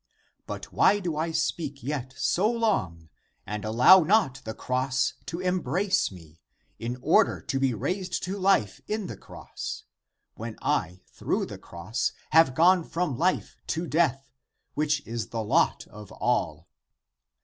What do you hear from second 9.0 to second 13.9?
the cross, when I, through the cross, have gone from life to